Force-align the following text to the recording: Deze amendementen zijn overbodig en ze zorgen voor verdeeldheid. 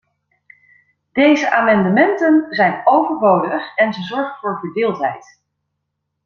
Deze 1.11 1.51
amendementen 1.51 2.45
zijn 2.49 2.81
overbodig 2.85 3.75
en 3.75 3.93
ze 3.93 4.01
zorgen 4.03 4.37
voor 4.39 4.59
verdeeldheid. 4.59 5.41